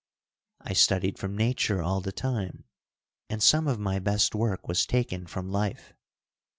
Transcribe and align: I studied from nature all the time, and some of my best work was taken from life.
I 0.61 0.73
studied 0.73 1.19
from 1.19 1.37
nature 1.37 1.83
all 1.83 2.01
the 2.01 2.11
time, 2.11 2.63
and 3.29 3.43
some 3.43 3.67
of 3.67 3.77
my 3.77 3.99
best 3.99 4.33
work 4.33 4.67
was 4.67 4.87
taken 4.87 5.27
from 5.27 5.51
life. 5.51 5.93